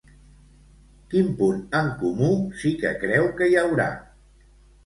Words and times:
Quin 1.11 1.29
punt 1.41 1.59
en 1.81 1.91
comú 1.99 2.31
sí 2.63 2.75
que 2.85 2.97
creu 3.05 3.31
que 3.39 3.51
hi 3.53 3.63
haurà? 3.65 3.91